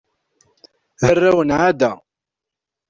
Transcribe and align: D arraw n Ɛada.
D 1.01 1.03
arraw 1.11 1.39
n 1.43 1.49
Ɛada. 1.59 1.91